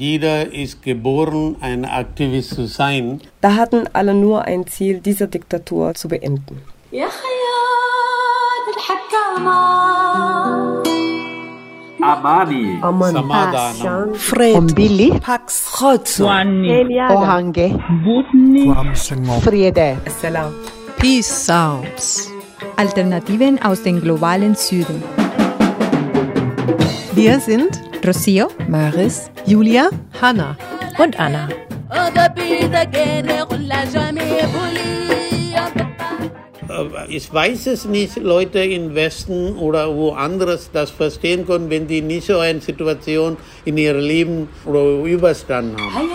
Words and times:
Jeder 0.00 0.50
ist 0.50 0.82
geboren, 0.82 1.56
ein 1.60 1.84
Aktivist 1.84 2.54
zu 2.54 2.66
sein. 2.66 3.20
Da 3.42 3.54
hatten 3.54 3.86
alle 3.92 4.14
nur 4.14 4.40
ein 4.40 4.66
Ziel, 4.66 4.98
diese 4.98 5.28
Diktatur 5.28 5.92
zu 5.92 6.08
beenden. 6.08 6.62
Amani, 12.00 12.78
Samadhanam, 12.80 14.14
Fred, 14.14 14.74
Billy, 14.74 15.12
Pax, 15.20 15.70
Ohange, 17.10 17.78
Friede. 19.42 19.98
Salam. 20.06 20.54
Peace 20.96 21.44
Sounds. 21.44 22.30
Alternativen 22.76 23.62
aus 23.62 23.82
dem 23.82 24.00
globalen 24.00 24.54
Süden. 24.54 25.02
Wir 27.12 27.38
sind 27.38 27.89
Rocio, 28.04 28.48
Maris 28.68 29.30
Julia, 29.46 29.90
Hanna. 30.20 30.56
und 30.98 31.18
Anna. 31.20 31.48
Äh, 36.68 37.16
Ich 37.16 37.32
weiß 37.32 37.66
es 37.66 37.84
nicht, 37.84 38.16
Leute 38.16 38.60
im 38.60 38.94
Westen 38.94 39.56
oder 39.56 39.94
woanders 39.94 40.70
das 40.72 40.90
verstehen 40.90 41.46
können, 41.46 41.68
wenn 41.68 41.86
die 41.86 42.00
nicht 42.00 42.26
so 42.26 42.38
eine 42.38 42.60
Situation 42.60 43.36
in 43.64 43.76
ihrem 43.76 44.00
Leben 44.00 44.48
oder 44.64 45.02
überstanden 45.04 45.76
haben. 45.78 46.08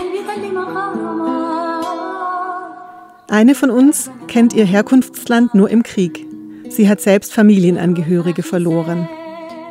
Eine 3.28 3.54
von 3.54 3.70
uns 3.70 4.10
kennt 4.28 4.54
ihr 4.54 4.64
Herkunftsland 4.64 5.54
nur 5.54 5.68
im 5.70 5.82
Krieg. 5.82 6.24
Sie 6.68 6.88
hat 6.88 7.00
selbst 7.00 7.32
Familienangehörige 7.32 8.42
verloren. 8.42 9.08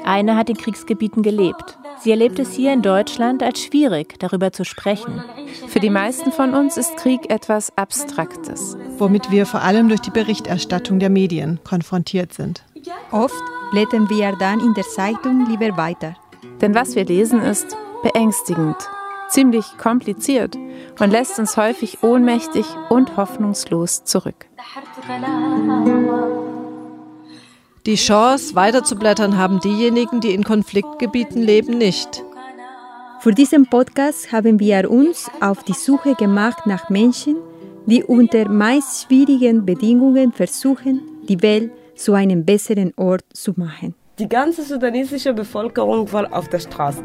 Eine 0.05 0.35
hat 0.35 0.49
in 0.49 0.57
Kriegsgebieten 0.57 1.23
gelebt. 1.23 1.77
Sie 1.99 2.12
erlebt 2.12 2.40
es 2.40 2.54
hier 2.54 2.73
in 2.73 2.81
Deutschland 2.81 3.41
als 3.41 3.62
schwierig, 3.62 4.20
darüber 4.20 4.52
zu 4.52 4.63
sprechen. 4.63 5.23
Für 5.67 5.80
die 5.80 5.90
meisten 5.90 6.31
von 6.31 6.54
uns 6.54 6.77
ist 6.77 6.98
Krieg 6.98 7.30
etwas 7.30 7.76
Abstraktes. 7.77 8.77
womit 8.98 9.29
wir 9.32 9.46
vor 9.46 9.62
allem 9.62 9.90
durch 9.90 10.01
die 10.01 10.12
Berichterstattung 10.12 10.99
der 10.99 11.10
Medien 11.10 11.60
konfrontiert 11.63 12.34
sind. 12.34 12.63
oft 13.12 13.43
blättern 13.71 14.10
wir 14.10 14.34
dann 14.38 14.60
in 14.60 14.73
der 14.73 14.85
Zeitung 14.85 15.46
lieber 15.49 15.76
weiter. 15.76 16.16
Denn 16.62 16.73
was 16.76 16.96
wir 16.96 17.05
lesen 17.05 17.41
ist 17.41 17.76
beängstigend, 18.04 18.77
ziemlich 19.29 19.66
kompliziert 19.77 20.55
und 20.99 21.12
lässt 21.12 21.40
uns 21.40 21.57
häufig 21.57 22.04
ohnmächtig 22.04 22.66
und 22.90 23.18
hoffnungslos 23.18 24.04
zurück. 24.04 24.46
Die 27.86 27.98
Chance, 27.98 28.55
weiterzublättern, 28.55 29.38
haben 29.38 29.60
diejenigen, 29.60 30.20
die 30.20 30.34
in 30.34 30.44
Konfliktgebieten 30.44 31.44
leben, 31.44 31.78
nicht. 31.78 32.24
Für 33.20 33.32
diesen 33.32 33.68
Podcast 33.68 34.32
haben 34.32 34.60
wir 34.60 34.90
uns 34.90 35.30
auf 35.40 35.64
die 35.64 35.74
Suche 35.74 36.16
gemacht 36.16 36.66
nach 36.66 36.90
Menschen, 36.90 37.36
die 37.86 38.04
unter 38.04 38.50
meist 38.50 39.06
schwierigen 39.06 39.68
Bedingungen 39.68 40.32
versuchen, 40.32 41.02
die 41.30 41.40
Welt 41.44 41.72
zu 41.94 42.13
einem 42.13 42.44
besseren 42.44 42.91
Ort 42.98 43.24
zu 43.34 43.54
machen. 43.56 43.94
Die 44.18 44.28
ganze 44.28 44.63
sudanesische 44.63 45.34
Bevölkerung 45.36 46.12
war 46.12 46.34
auf 46.34 46.50
der 46.50 46.60
Straße. 46.62 47.04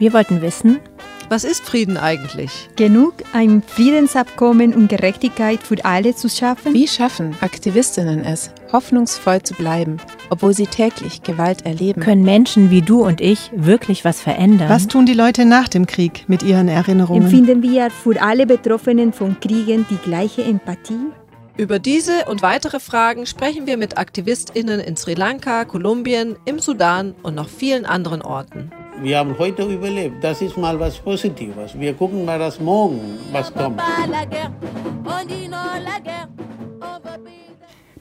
Wir 0.00 0.12
wollten 0.12 0.42
wissen, 0.42 0.80
Was 1.30 1.44
ist 1.44 1.64
Frieden 1.64 1.96
eigentlich? 1.96 2.68
Genug, 2.76 3.14
ein 3.32 3.62
Friedensabkommen 3.62 4.74
und 4.74 4.88
Gerechtigkeit 4.88 5.60
für 5.62 5.82
alle 5.84 6.14
zu 6.14 6.28
schaffen? 6.28 6.74
wie 6.74 6.86
schaffen 6.86 7.34
Aktivistinnen 7.40 8.24
es, 8.24 8.50
hoffnungsvoll 8.72 9.42
zu 9.42 9.54
bleiben, 9.54 9.96
obwohl 10.28 10.52
sie 10.52 10.66
täglich 10.66 11.22
Gewalt 11.22 11.64
erleben? 11.64 12.02
Können 12.02 12.24
Menschen 12.24 12.70
wie 12.70 12.82
du 12.82 13.02
und 13.02 13.20
ich 13.20 13.50
wirklich 13.54 14.04
was 14.04 14.20
verändern? 14.20 14.68
Was 14.68 14.86
tun 14.86 15.06
die 15.06 15.14
Leute 15.14 15.46
nach 15.46 15.68
dem 15.68 15.86
Krieg 15.86 16.24
mit 16.28 16.42
ihren 16.42 16.68
Erinnerungen? 16.68 17.22
Empfinden 17.22 17.62
wir 17.62 17.90
für 17.90 18.20
alle 18.20 18.46
Betroffenen 18.46 19.12
von 19.12 19.40
Kriegen 19.40 19.86
die 19.88 19.98
gleiche 19.98 20.44
Empathie? 20.44 21.10
Über 21.56 21.78
diese 21.78 22.24
und 22.26 22.42
weitere 22.42 22.80
Fragen 22.80 23.26
sprechen 23.26 23.66
wir 23.66 23.76
mit 23.76 23.96
AktivistInnen 23.96 24.80
in 24.80 24.96
Sri 24.96 25.14
Lanka, 25.14 25.64
Kolumbien, 25.64 26.36
im 26.44 26.58
Sudan 26.58 27.14
und 27.22 27.36
noch 27.36 27.48
vielen 27.48 27.86
anderen 27.86 28.22
Orten. 28.22 28.72
Wir 29.02 29.18
haben 29.18 29.36
heute 29.38 29.64
überlebt. 29.64 30.22
Das 30.22 30.40
ist 30.40 30.56
mal 30.56 30.78
was 30.78 30.98
Positives. 30.98 31.78
Wir 31.78 31.94
gucken 31.94 32.24
mal 32.24 32.38
das 32.38 32.60
morgen, 32.60 33.18
was 33.32 33.52
kommt. 33.52 33.80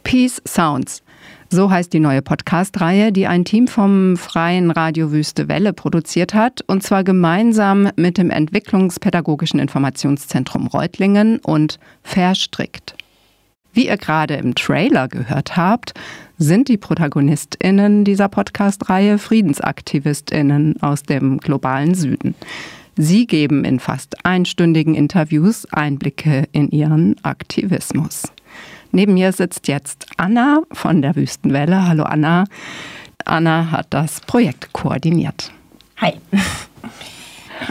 Peace 0.03 0.41
Sounds. 0.47 1.01
So 1.49 1.69
heißt 1.69 1.93
die 1.93 1.99
neue 1.99 2.21
Podcast-Reihe, 2.21 3.11
die 3.11 3.27
ein 3.27 3.45
Team 3.45 3.67
vom 3.67 4.17
Freien 4.17 4.71
Radio 4.71 5.11
Wüste 5.11 5.47
Welle 5.47 5.71
produziert 5.71 6.33
hat, 6.33 6.61
und 6.65 6.81
zwar 6.81 7.03
gemeinsam 7.03 7.89
mit 7.95 8.17
dem 8.17 8.31
Entwicklungspädagogischen 8.31 9.59
Informationszentrum 9.59 10.67
Reutlingen 10.67 11.39
und 11.39 11.77
Verstrickt. 12.01 12.95
Wie 13.71 13.87
ihr 13.87 13.97
gerade 13.97 14.35
im 14.35 14.55
Trailer 14.55 15.07
gehört 15.07 15.57
habt, 15.57 15.93
sind 16.43 16.67
die 16.67 16.77
ProtagonistInnen 16.77 18.03
dieser 18.03 18.27
Podcast-Reihe 18.27 19.17
FriedensaktivistInnen 19.17 20.81
aus 20.81 21.03
dem 21.03 21.37
globalen 21.37 21.95
Süden. 21.95 22.35
Sie 22.97 23.25
geben 23.25 23.63
in 23.63 23.79
fast 23.79 24.25
einstündigen 24.25 24.93
Interviews 24.93 25.65
Einblicke 25.71 26.47
in 26.51 26.69
ihren 26.69 27.15
Aktivismus. 27.23 28.23
Neben 28.91 29.13
mir 29.13 29.31
sitzt 29.31 29.67
jetzt 29.67 30.05
Anna 30.17 30.61
von 30.71 31.01
der 31.01 31.15
Wüstenwelle. 31.15 31.87
Hallo 31.87 32.03
Anna. 32.03 32.43
Anna 33.25 33.71
hat 33.71 33.87
das 33.91 34.19
Projekt 34.19 34.73
koordiniert. 34.73 35.51
Hi. 35.97 36.13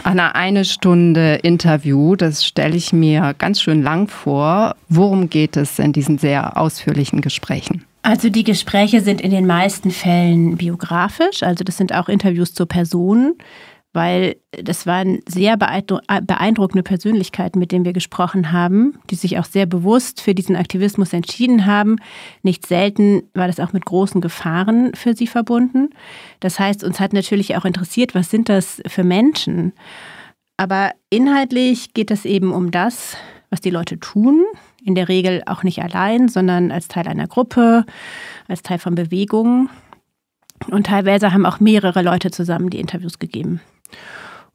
Anna, 0.03 0.31
eine 0.31 0.65
Stunde 0.65 1.35
Interview, 1.35 2.15
das 2.15 2.43
stelle 2.43 2.75
ich 2.75 2.91
mir 2.91 3.35
ganz 3.37 3.61
schön 3.61 3.83
lang 3.83 4.07
vor. 4.07 4.75
Worum 4.89 5.29
geht 5.29 5.55
es 5.57 5.77
in 5.77 5.93
diesen 5.93 6.17
sehr 6.17 6.57
ausführlichen 6.57 7.21
Gesprächen? 7.21 7.85
Also 8.03 8.29
die 8.29 8.43
Gespräche 8.43 8.99
sind 8.99 9.21
in 9.21 9.31
den 9.31 9.47
meisten 9.47 9.89
Fällen 9.89 10.57
biografisch, 10.57 11.41
also 11.41 11.63
das 11.63 11.77
sind 11.77 11.93
auch 11.93 12.09
Interviews 12.09 12.53
zu 12.53 12.65
Personen, 12.65 13.35
weil 13.93 14.35
das 14.51 14.85
waren 14.85 15.19
sehr 15.25 15.55
beeindru 15.55 15.99
beeindruckende 16.23 16.83
Persönlichkeiten, 16.83 17.59
mit 17.59 17.71
denen 17.71 17.85
wir 17.85 17.93
gesprochen 17.93 18.51
haben, 18.51 18.97
die 19.09 19.15
sich 19.15 19.37
auch 19.37 19.45
sehr 19.45 19.67
bewusst 19.67 20.19
für 20.19 20.35
diesen 20.35 20.57
Aktivismus 20.57 21.13
entschieden 21.13 21.65
haben. 21.65 21.95
Nicht 22.41 22.65
selten 22.65 23.23
war 23.33 23.47
das 23.47 23.61
auch 23.61 23.71
mit 23.71 23.85
großen 23.85 24.19
Gefahren 24.19 24.93
für 24.95 25.15
sie 25.15 25.27
verbunden. 25.27 25.91
Das 26.41 26.59
heißt, 26.59 26.83
uns 26.83 26.99
hat 26.99 27.13
natürlich 27.13 27.55
auch 27.55 27.65
interessiert, 27.65 28.15
was 28.15 28.29
sind 28.29 28.49
das 28.49 28.81
für 28.85 29.05
Menschen? 29.05 29.71
Aber 30.57 30.91
inhaltlich 31.09 31.93
geht 31.93 32.11
es 32.11 32.25
eben 32.25 32.51
um 32.51 32.71
das, 32.71 33.15
was 33.49 33.61
die 33.61 33.69
Leute 33.69 33.99
tun, 33.99 34.43
in 34.85 34.95
der 34.95 35.07
Regel 35.07 35.43
auch 35.45 35.63
nicht 35.63 35.81
allein, 35.81 36.27
sondern 36.27 36.71
als 36.71 36.87
Teil 36.87 37.07
einer 37.07 37.27
Gruppe, 37.27 37.85
als 38.47 38.63
Teil 38.63 38.79
von 38.79 38.95
Bewegungen. 38.95 39.69
Und 40.69 40.87
teilweise 40.87 41.33
haben 41.33 41.45
auch 41.45 41.59
mehrere 41.59 42.01
Leute 42.01 42.31
zusammen 42.31 42.69
die 42.69 42.79
Interviews 42.79 43.19
gegeben. 43.19 43.61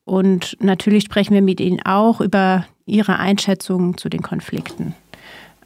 Und 0.04 0.56
natürlich 0.60 1.04
sprechen 1.04 1.34
wir 1.34 1.42
mit 1.42 1.60
ihnen 1.60 1.84
auch 1.84 2.20
über 2.20 2.64
ihre 2.86 3.18
Einschätzungen 3.18 3.98
zu 3.98 4.08
den 4.08 4.22
Konflikten. 4.22 4.94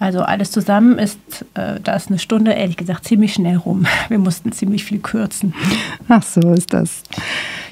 Also 0.02 0.22
alles 0.22 0.50
zusammen 0.50 0.98
ist, 0.98 1.20
äh, 1.54 1.78
da 1.80 1.94
ist 1.94 2.08
eine 2.08 2.18
Stunde, 2.18 2.50
ehrlich 2.52 2.76
gesagt, 2.76 3.04
ziemlich 3.04 3.34
schnell 3.34 3.56
rum. 3.56 3.86
Wir 4.08 4.18
mussten 4.18 4.50
ziemlich 4.50 4.84
viel 4.84 4.98
kürzen. 4.98 5.54
Ach, 6.08 6.24
so 6.24 6.40
ist 6.52 6.72
das. 6.72 7.04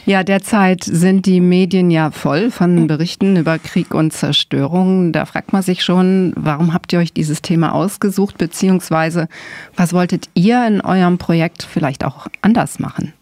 Ja, 0.06 0.24
derzeit 0.24 0.82
sind 0.82 1.26
die 1.26 1.40
Medien 1.40 1.90
ja 1.90 2.10
voll 2.10 2.50
von 2.50 2.86
Berichten 2.86 3.36
über 3.36 3.58
Krieg 3.58 3.94
und 3.94 4.12
Zerstörung. 4.12 5.12
Da 5.12 5.26
fragt 5.26 5.52
man 5.52 5.62
sich 5.62 5.84
schon, 5.84 6.32
warum 6.36 6.72
habt 6.72 6.92
ihr 6.92 6.98
euch 6.98 7.12
dieses 7.12 7.42
Thema 7.42 7.74
ausgesucht, 7.74 8.38
beziehungsweise 8.38 9.28
was 9.76 9.92
wolltet 9.92 10.30
ihr 10.34 10.66
in 10.66 10.80
eurem 10.80 11.18
Projekt 11.18 11.62
vielleicht 11.62 12.04
auch 12.04 12.28
anders 12.40 12.78
machen? 12.78 13.12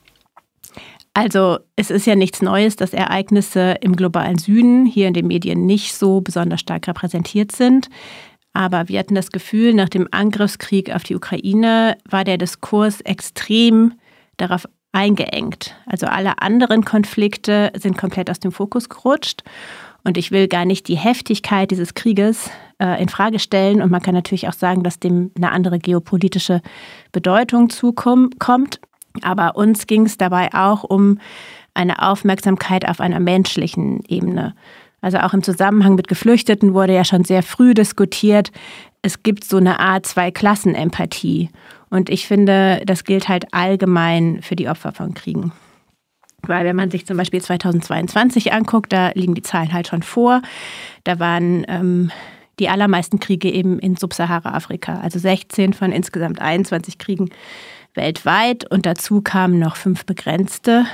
Also 1.14 1.58
es 1.74 1.90
ist 1.90 2.06
ja 2.06 2.14
nichts 2.14 2.42
Neues, 2.42 2.76
dass 2.76 2.92
Ereignisse 2.92 3.76
im 3.80 3.96
globalen 3.96 4.38
Süden 4.38 4.86
hier 4.86 5.08
in 5.08 5.14
den 5.14 5.26
Medien 5.26 5.66
nicht 5.66 5.94
so 5.94 6.20
besonders 6.20 6.60
stark 6.60 6.86
repräsentiert 6.86 7.50
sind. 7.50 7.88
Aber 8.52 8.88
wir 8.88 9.00
hatten 9.00 9.16
das 9.16 9.32
Gefühl, 9.32 9.74
nach 9.74 9.88
dem 9.88 10.06
Angriffskrieg 10.12 10.94
auf 10.94 11.02
die 11.02 11.16
Ukraine 11.16 11.96
war 12.08 12.22
der 12.22 12.38
Diskurs 12.38 13.00
extrem 13.00 13.94
darauf 14.36 14.68
eingeengt. 14.92 15.74
Also 15.86 16.06
alle 16.06 16.40
anderen 16.40 16.84
Konflikte 16.84 17.72
sind 17.76 17.98
komplett 17.98 18.30
aus 18.30 18.40
dem 18.40 18.52
Fokus 18.52 18.88
gerutscht. 18.88 19.42
Und 20.04 20.16
ich 20.16 20.30
will 20.30 20.48
gar 20.48 20.64
nicht 20.64 20.88
die 20.88 20.96
Heftigkeit 20.96 21.70
dieses 21.70 21.94
Krieges 21.94 22.50
äh, 22.78 23.02
in 23.02 23.08
Frage 23.08 23.38
stellen. 23.38 23.82
Und 23.82 23.90
man 23.90 24.00
kann 24.00 24.14
natürlich 24.14 24.48
auch 24.48 24.54
sagen, 24.54 24.82
dass 24.82 24.98
dem 24.98 25.30
eine 25.36 25.52
andere 25.52 25.78
geopolitische 25.78 26.62
Bedeutung 27.12 27.68
zukommt. 27.68 28.80
Aber 29.22 29.56
uns 29.56 29.86
ging 29.86 30.06
es 30.06 30.16
dabei 30.16 30.54
auch 30.54 30.84
um 30.84 31.18
eine 31.74 32.02
Aufmerksamkeit 32.02 32.88
auf 32.88 33.00
einer 33.00 33.20
menschlichen 33.20 34.02
Ebene. 34.08 34.54
Also 35.00 35.18
auch 35.18 35.32
im 35.32 35.42
Zusammenhang 35.42 35.94
mit 35.94 36.08
Geflüchteten 36.08 36.74
wurde 36.74 36.94
ja 36.94 37.04
schon 37.04 37.24
sehr 37.24 37.42
früh 37.42 37.74
diskutiert, 37.74 38.50
es 39.02 39.22
gibt 39.22 39.44
so 39.44 39.58
eine 39.58 39.78
Art 39.78 40.06
Zwei-Klassen-Empathie. 40.06 41.50
Und 41.90 42.10
ich 42.10 42.26
finde, 42.26 42.82
das 42.84 43.04
gilt 43.04 43.28
halt 43.28 43.52
allgemein 43.52 44.40
für 44.42 44.56
die 44.56 44.68
Opfer 44.68 44.92
von 44.92 45.14
Kriegen. 45.14 45.52
Weil 46.42 46.64
wenn 46.64 46.76
man 46.76 46.90
sich 46.90 47.06
zum 47.06 47.16
Beispiel 47.16 47.40
2022 47.40 48.52
anguckt, 48.52 48.92
da 48.92 49.10
liegen 49.14 49.34
die 49.34 49.42
Zahlen 49.42 49.72
halt 49.72 49.88
schon 49.88 50.02
vor. 50.02 50.42
Da 51.04 51.18
waren 51.18 51.64
ähm, 51.68 52.10
die 52.58 52.68
allermeisten 52.68 53.18
Kriege 53.20 53.50
eben 53.50 53.78
in 53.78 53.96
Subsahara-Afrika, 53.96 55.00
also 55.00 55.18
16 55.18 55.72
von 55.72 55.92
insgesamt 55.92 56.40
21 56.40 56.98
Kriegen 56.98 57.30
weltweit. 57.94 58.70
Und 58.70 58.86
dazu 58.86 59.20
kamen 59.20 59.58
noch 59.58 59.76
fünf 59.76 60.06
begrenzte 60.06 60.86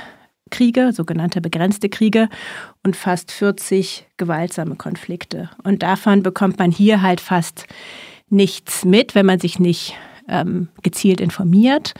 Kriege, 0.51 0.91
sogenannte 0.93 1.41
begrenzte 1.41 1.89
Kriege 1.89 2.29
und 2.83 2.95
fast 2.95 3.31
40 3.31 4.05
gewaltsame 4.17 4.75
Konflikte. 4.75 5.49
Und 5.63 5.83
davon 5.83 6.23
bekommt 6.23 6.59
man 6.59 6.71
hier 6.71 7.01
halt 7.01 7.19
fast 7.19 7.65
nichts 8.29 8.85
mit, 8.85 9.15
wenn 9.15 9.25
man 9.25 9.39
sich 9.39 9.59
nicht 9.59 9.95
ähm, 10.27 10.67
gezielt 10.83 11.21
informiert. 11.21 11.93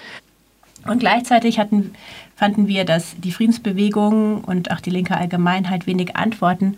Und 0.87 0.99
gleichzeitig 0.99 1.59
hatten, 1.59 1.95
fanden 2.35 2.67
wir, 2.67 2.85
dass 2.85 3.15
die 3.17 3.31
Friedensbewegung 3.31 4.43
und 4.43 4.71
auch 4.71 4.79
die 4.79 4.91
linke 4.91 5.17
Allgemeinheit 5.17 5.87
wenig 5.87 6.15
Antworten 6.15 6.77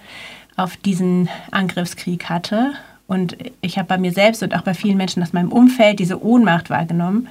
auf 0.56 0.78
diesen 0.78 1.30
Angriffskrieg 1.52 2.30
hatte. 2.30 2.74
Und 3.08 3.38
ich 3.62 3.78
habe 3.78 3.88
bei 3.88 3.98
mir 3.98 4.12
selbst 4.12 4.44
und 4.44 4.56
auch 4.56 4.62
bei 4.62 4.74
vielen 4.74 4.98
Menschen 4.98 5.22
aus 5.24 5.34
meinem 5.34 5.52
Umfeld 5.52 6.00
diese 6.00 6.24
Ohnmacht 6.24 6.70
wahrgenommen, 6.70 7.28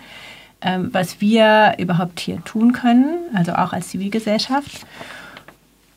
ähm, 0.60 0.90
was 0.92 1.20
wir 1.20 1.74
überhaupt 1.78 2.20
hier 2.20 2.42
tun 2.44 2.72
können, 2.72 3.16
also 3.34 3.52
auch 3.52 3.72
als 3.72 3.88
Zivilgesellschaft. 3.88 4.86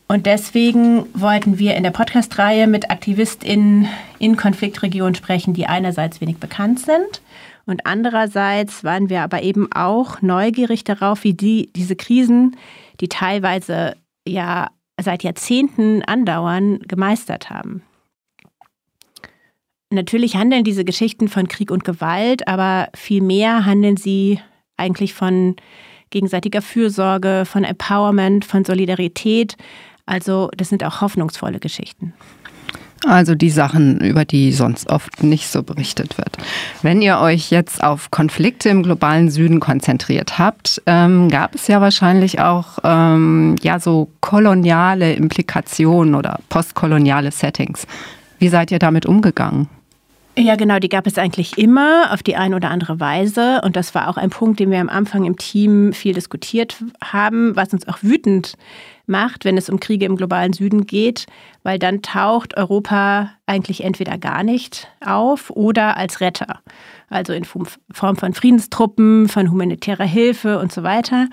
Und 0.08 0.26
deswegen 0.26 1.04
wollten 1.14 1.58
wir 1.58 1.76
in 1.76 1.82
der 1.82 1.92
Podcast-Reihe 1.92 2.66
mit 2.66 2.90
AktivistInnen 2.90 3.86
in 4.18 4.36
Konfliktregionen 4.36 5.14
sprechen, 5.14 5.54
die 5.54 5.66
einerseits 5.66 6.20
wenig 6.20 6.38
bekannt 6.38 6.80
sind 6.80 7.20
und 7.66 7.86
andererseits 7.86 8.84
waren 8.84 9.10
wir 9.10 9.22
aber 9.22 9.42
eben 9.42 9.70
auch 9.72 10.22
neugierig 10.22 10.84
darauf, 10.84 11.24
wie 11.24 11.34
die, 11.34 11.70
diese 11.74 11.96
Krisen, 11.96 12.56
die 13.00 13.08
teilweise 13.08 13.96
ja 14.26 14.70
seit 15.00 15.22
Jahrzehnten 15.22 16.02
andauern, 16.02 16.80
gemeistert 16.80 17.50
haben. 17.50 17.82
Natürlich 19.92 20.36
handeln 20.36 20.62
diese 20.62 20.84
Geschichten 20.84 21.28
von 21.28 21.48
Krieg 21.48 21.70
und 21.70 21.84
Gewalt, 21.84 22.46
aber 22.46 22.88
vielmehr 22.94 23.66
handeln 23.66 23.96
sie 23.96 24.40
eigentlich 24.76 25.14
von 25.14 25.56
gegenseitiger 26.10 26.62
Fürsorge, 26.62 27.44
von 27.44 27.64
Empowerment, 27.64 28.44
von 28.44 28.64
Solidarität. 28.64 29.56
Also 30.06 30.50
das 30.56 30.68
sind 30.68 30.84
auch 30.84 31.00
hoffnungsvolle 31.00 31.58
Geschichten. 31.58 32.14
Also 33.06 33.34
die 33.34 33.50
Sachen, 33.50 34.00
über 34.00 34.24
die 34.24 34.52
sonst 34.52 34.90
oft 34.90 35.22
nicht 35.22 35.48
so 35.48 35.62
berichtet 35.62 36.18
wird. 36.18 36.36
Wenn 36.82 37.00
ihr 37.00 37.18
euch 37.18 37.50
jetzt 37.50 37.82
auf 37.82 38.10
Konflikte 38.10 38.68
im 38.68 38.82
globalen 38.82 39.30
Süden 39.30 39.58
konzentriert 39.58 40.38
habt, 40.38 40.82
ähm, 40.84 41.28
gab 41.30 41.54
es 41.54 41.66
ja 41.66 41.80
wahrscheinlich 41.80 42.40
auch 42.40 42.78
ähm, 42.84 43.56
ja 43.62 43.80
so 43.80 44.10
koloniale 44.20 45.14
Implikationen 45.14 46.14
oder 46.14 46.40
postkoloniale 46.50 47.30
Settings. 47.30 47.86
Wie 48.38 48.48
seid 48.48 48.70
ihr 48.70 48.78
damit 48.78 49.06
umgegangen? 49.06 49.68
Ja, 50.38 50.56
genau, 50.56 50.78
die 50.78 50.88
gab 50.88 51.06
es 51.06 51.18
eigentlich 51.18 51.58
immer 51.58 52.12
auf 52.12 52.22
die 52.22 52.36
eine 52.36 52.56
oder 52.56 52.70
andere 52.70 53.00
Weise. 53.00 53.60
Und 53.62 53.76
das 53.76 53.94
war 53.94 54.08
auch 54.08 54.16
ein 54.16 54.30
Punkt, 54.30 54.60
den 54.60 54.70
wir 54.70 54.80
am 54.80 54.88
Anfang 54.88 55.24
im 55.24 55.36
Team 55.36 55.92
viel 55.92 56.14
diskutiert 56.14 56.76
haben, 57.02 57.56
was 57.56 57.72
uns 57.72 57.86
auch 57.88 57.98
wütend 58.02 58.54
macht, 59.10 59.44
wenn 59.44 59.58
es 59.58 59.68
um 59.68 59.80
Kriege 59.80 60.06
im 60.06 60.16
globalen 60.16 60.52
Süden 60.52 60.86
geht, 60.86 61.26
weil 61.62 61.78
dann 61.78 62.00
taucht 62.00 62.56
Europa 62.56 63.32
eigentlich 63.44 63.84
entweder 63.84 64.16
gar 64.16 64.42
nicht 64.42 64.88
auf 65.04 65.50
oder 65.50 65.96
als 65.96 66.20
Retter. 66.20 66.60
Also 67.08 67.32
in 67.32 67.44
Form 67.44 68.16
von 68.16 68.32
Friedenstruppen, 68.32 69.28
von 69.28 69.50
humanitärer 69.50 70.04
Hilfe 70.04 70.58
und 70.58 70.72
so 70.72 70.82
weiter. 70.82 71.28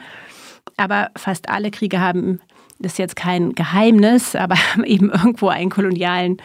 Aber 0.76 1.12
fast 1.16 1.50
alle 1.50 1.72
Kriege 1.72 2.02
haben, 2.02 2.42
das 2.80 2.94
ist 2.94 3.00
jetzt 3.00 3.16
kein 3.16 3.54
Geheimnis, 3.54 4.36
aber 4.36 4.56
haben 4.56 4.84
eben 4.84 5.10
irgendwo 5.10 5.48
einen 5.48 5.70
kolonialen 5.70 6.38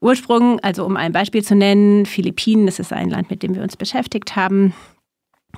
Ursprung, 0.00 0.60
also 0.60 0.84
um 0.84 0.98
ein 0.98 1.12
Beispiel 1.12 1.42
zu 1.42 1.54
nennen, 1.54 2.04
Philippinen, 2.04 2.66
das 2.66 2.78
ist 2.78 2.92
ein 2.92 3.08
Land, 3.08 3.30
mit 3.30 3.42
dem 3.42 3.54
wir 3.54 3.62
uns 3.62 3.76
beschäftigt 3.76 4.36
haben. 4.36 4.74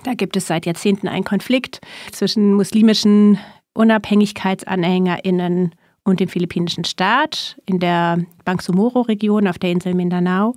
Da 0.04 0.14
gibt 0.14 0.36
es 0.36 0.46
seit 0.46 0.66
Jahrzehnten 0.66 1.08
einen 1.08 1.24
Konflikt 1.24 1.80
zwischen 2.12 2.54
muslimischen 2.54 3.38
UnabhängigkeitsanhängerInnen 3.76 5.74
und 6.04 6.20
dem 6.20 6.28
philippinischen 6.28 6.84
Staat 6.84 7.56
in 7.66 7.78
der 7.80 8.18
Bangsamoro-Region 8.44 9.48
auf 9.48 9.58
der 9.58 9.70
Insel 9.70 9.94
Mindanao. 9.94 10.54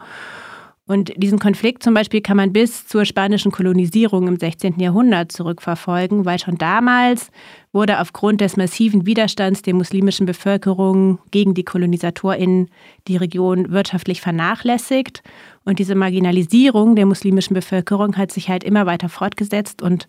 Und 0.89 1.13
diesen 1.17 1.37
Konflikt 1.37 1.83
zum 1.83 1.93
Beispiel 1.93 2.19
kann 2.19 2.35
man 2.35 2.51
bis 2.51 2.87
zur 2.87 3.05
spanischen 3.05 3.51
Kolonisierung 3.51 4.27
im 4.27 4.39
16. 4.39 4.79
Jahrhundert 4.79 5.31
zurückverfolgen, 5.31 6.25
weil 6.25 6.39
schon 6.39 6.57
damals 6.57 7.29
wurde 7.71 7.99
aufgrund 7.99 8.41
des 8.41 8.57
massiven 8.57 9.05
Widerstands 9.05 9.61
der 9.61 9.75
muslimischen 9.75 10.25
Bevölkerung 10.25 11.19
gegen 11.29 11.53
die 11.53 11.63
KolonisatorInnen 11.63 12.69
die 13.07 13.17
Region 13.17 13.69
wirtschaftlich 13.69 14.19
vernachlässigt. 14.19 15.21
Und 15.63 15.77
diese 15.77 15.93
Marginalisierung 15.93 16.95
der 16.95 17.05
muslimischen 17.05 17.53
Bevölkerung 17.53 18.17
hat 18.17 18.31
sich 18.31 18.49
halt 18.49 18.63
immer 18.63 18.87
weiter 18.87 19.09
fortgesetzt 19.09 19.83
und 19.83 20.07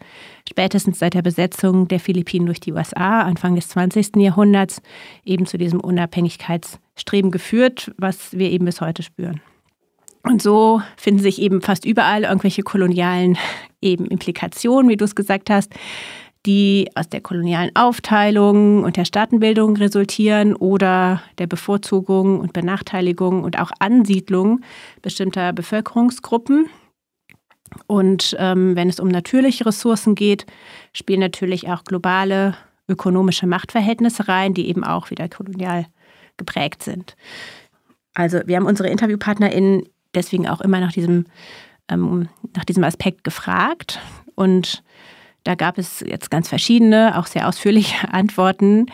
spätestens 0.49 0.99
seit 0.99 1.13
der 1.13 1.21
Besetzung 1.21 1.89
der 1.89 2.01
Philippinen 2.01 2.47
durch 2.47 2.61
die 2.61 2.73
USA 2.73 3.21
Anfang 3.21 3.55
des 3.55 3.69
20. 3.69 4.17
Jahrhunderts 4.17 4.81
eben 5.27 5.45
zu 5.45 5.59
diesem 5.59 5.81
Unabhängigkeitsstreben 5.81 7.31
geführt, 7.31 7.93
was 7.99 8.33
wir 8.39 8.51
eben 8.51 8.65
bis 8.65 8.81
heute 8.81 9.03
spüren. 9.03 9.43
Und 10.23 10.43
so 10.43 10.83
finden 10.97 11.23
sich 11.23 11.41
eben 11.41 11.63
fast 11.63 11.85
überall 11.85 12.25
irgendwelche 12.25 12.63
kolonialen 12.63 13.39
eben 13.81 14.07
Implikationen, 14.07 14.91
wie 14.91 14.97
du 14.97 15.05
es 15.05 15.15
gesagt 15.15 15.49
hast, 15.49 15.73
die 16.47 16.89
aus 16.95 17.09
der 17.09 17.21
kolonialen 17.21 17.75
Aufteilung 17.75 18.83
und 18.85 18.97
der 18.97 19.05
Staatenbildung 19.05 19.77
resultieren 19.77 20.55
oder 20.55 21.23
der 21.39 21.47
Bevorzugung 21.47 22.41
und 22.41 22.53
Benachteiligung 22.53 23.45
und 23.45 23.59
auch 23.59 23.71
Ansiedlung 23.79 24.61
bestimmter 25.03 25.53
Bevölkerungsgruppen. 25.53 26.69
Und 27.87 28.37
ähm, 28.39 28.75
wenn 28.75 28.89
es 28.89 29.01
um 29.01 29.09
natürliche 29.09 29.67
Ressourcen 29.67 30.15
geht, 30.15 30.47
spielen 30.93 31.21
natürlich 31.21 31.69
auch 31.69 31.85
globale 31.85 32.57
ökonomische 32.89 33.47
Machtverhältnisse 33.47 34.27
rein, 34.27 34.55
die 34.55 34.69
eben 34.69 34.83
auch 34.83 35.11
wieder 35.11 35.29
kolonial 35.29 35.87
geprägt 36.37 36.83
sind. 36.83 37.17
Also 38.15 38.41
wir 38.47 38.57
haben 38.57 38.67
unsere 38.67 38.89
InterviewpartnerInnen 38.89 39.85
deswegen 40.15 40.49
auch 40.49 40.61
immer 40.61 40.81
nach 40.81 40.93
diesem, 40.93 41.27
ähm, 41.89 42.29
nach 42.55 42.65
diesem 42.65 42.85
Aspekt 42.85 43.25
gefragt. 43.25 44.01
Und 44.35 44.83
da 45.45 45.55
gab 45.55 45.79
es 45.79 46.01
jetzt 46.01 46.31
ganz 46.31 46.49
verschiedene, 46.49 47.19
auch 47.19 47.27
sehr 47.27 47.49
ausführliche 47.49 48.09
Antworten. 48.13 48.87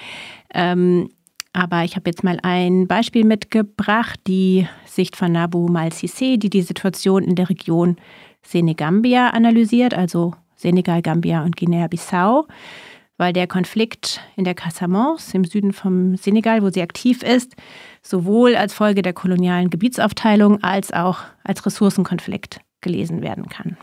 Ähm, 0.55 1.11
aber 1.53 1.85
ich 1.85 1.97
habe 1.97 2.11
jetzt 2.11 2.23
mal 2.23 2.39
ein 2.43 2.87
Beispiel 2.87 3.25
mitgebracht, 3.25 4.21
die 4.27 4.69
Sicht 4.85 5.17
von 5.17 5.33
Nabu 5.33 5.69
Mal-Sissé, 5.69 6.37
die 6.37 6.51
die 6.51 6.63
Situation 6.63 7.25
in 7.25 7.35
der 7.35 7.49
Region 7.49 7.97
Senegambia 8.43 9.31
analysiert, 9.31 9.95
also 9.95 10.35
Senegal, 10.55 11.03
Gambia 11.03 11.43
und 11.45 11.57
Guinea-Bissau, 11.57 12.47
weil 13.19 13.33
der 13.33 13.47
Konflikt 13.47 14.21
in 14.37 14.45
der 14.45 14.55
Casamance 14.55 15.35
im 15.35 15.45
Süden 15.45 15.73
vom 15.73 16.17
Senegal, 16.17 16.63
wo 16.63 16.71
sie 16.71 16.83
aktiv 16.83 17.23
ist, 17.23 17.55
sowohl 18.03 18.57
als 18.57 18.75
Folge 18.75 19.03
der 19.03 19.13
kolonialen 19.13 19.71
Gebietsaufteilung 19.71 20.63
als 20.63 20.93
auch 20.93 21.19
als 21.45 21.65
Ressourcenkonflikt 21.65 22.61
gelesen 22.81 23.23
werden 23.23 23.49
kann. 23.49 23.77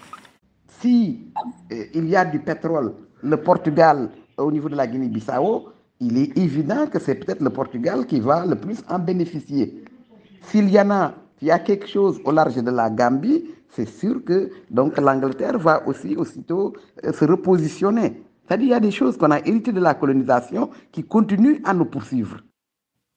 Si 0.82 1.32
euh, 1.72 1.86
il 1.94 2.10
y 2.10 2.16
a 2.18 2.26
du 2.26 2.40
pétrole, 2.40 2.94
le 3.22 3.38
Portugal 3.38 4.10
au 4.38 4.52
niveau 4.52 4.70
de 4.70 4.76
la 4.76 4.86
Guinée-Bissau, 4.86 5.70
il 6.00 6.18
est 6.18 6.38
évident 6.38 6.88
que 6.88 7.00
c'est 7.00 7.16
peut-être 7.16 7.42
le 7.42 7.50
Portugal 7.50 8.06
qui 8.06 8.20
va 8.20 8.46
le 8.46 8.56
plus 8.56 8.84
en 8.90 9.00
bénéficier. 9.00 9.84
S'il 10.42 10.70
y 10.70 10.80
en 10.80 10.92
a, 10.92 11.14
il 11.42 11.48
y 11.48 11.52
a 11.52 11.60
quelque 11.60 11.88
chose 11.88 12.20
au 12.26 12.32
large 12.32 12.56
de 12.56 12.70
la 12.70 12.90
Gambie, 12.90 13.46
c'est 13.70 13.88
sûr 13.88 14.24
que 14.26 14.50
donc 14.70 15.00
l'Angleterre 15.00 15.58
va 15.58 15.88
aussi 15.88 16.16
aussitôt 16.16 16.74
euh, 17.04 17.14
se 17.14 17.26
repositionner. 17.26 18.22
C'est-à-dire 18.54 18.68
il 18.68 18.72
y 18.72 18.76
a 18.76 18.80
des 18.80 18.92
choses 18.92 19.18
qu'on 19.18 19.32
a 19.32 19.40
héritées 19.40 19.72
de 19.72 19.80
la 19.80 19.96
colonisation 19.96 20.70
qui 20.92 21.04
continuent 21.04 21.60
à 21.64 21.74
nous 21.74 21.86
poursuivre. 21.86 22.38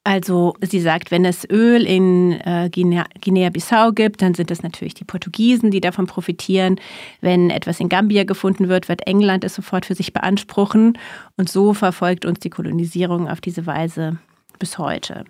Also 0.05 0.55
sie 0.63 0.81
sagt, 0.81 1.11
wenn 1.11 1.27
es 1.27 1.45
Öl 1.51 1.85
in 1.85 2.33
äh, 2.33 2.71
Guinea-Bissau 2.71 3.93
gibt, 3.93 4.23
dann 4.23 4.35
sind 4.35 4.51
es 4.51 4.63
natürlich 4.63 4.95
die 4.95 5.05
Portugiesen, 5.05 5.71
die 5.71 5.81
davon 5.81 6.07
profitieren. 6.07 6.81
Wenn 7.21 7.51
etwas 7.51 7.81
in 7.81 7.91
Gambia 7.91 8.25
gefunden 8.25 8.71
wird, 8.71 8.89
wird 8.89 9.07
England 9.07 9.45
es 9.45 9.55
sofort 9.55 9.85
für 9.85 9.95
sich 9.95 10.15
beanspruchen. 10.15 10.97
Und 11.37 11.51
so 11.51 11.75
verfolgt 11.75 12.25
uns 12.25 12.39
die 12.39 12.51
Kolonisierung 12.51 13.29
auf 13.29 13.43
diese 13.43 13.67
Weise 13.67 14.17
bis 14.59 14.79
heute. 14.79 15.25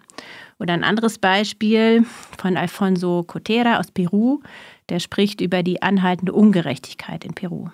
Oder 0.61 0.75
ein 0.75 0.85
anderes 0.85 1.19
Beispiel 1.19 2.05
von 2.39 2.57
Alfonso 2.57 3.25
Cotera 3.27 3.81
aus 3.81 3.91
Peru, 3.91 4.41
der 4.89 5.01
spricht 5.01 5.41
über 5.41 5.65
die 5.65 5.83
anhaltende 5.83 6.33
Ungerechtigkeit 6.33 7.25
in 7.25 7.35
Peru. 7.35 7.71